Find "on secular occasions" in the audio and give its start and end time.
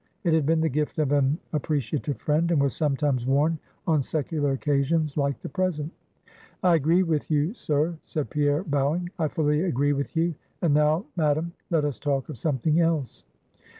3.85-5.15